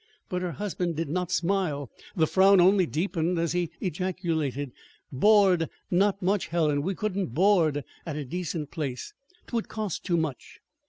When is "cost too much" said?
9.69-10.59